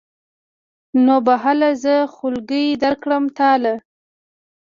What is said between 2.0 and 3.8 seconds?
خولګۍ درکړمه تاله.